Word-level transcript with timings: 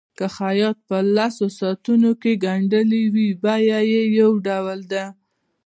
که 0.17 0.25
خیاط 0.37 0.77
په 0.89 0.97
لسو 1.15 1.45
ساعتونو 1.59 2.11
کې 2.21 2.41
ګنډلي 2.45 3.03
وي 3.13 3.29
بیه 3.41 3.79
یو 4.19 4.31
ډول 4.47 4.79
ده. 4.91 5.03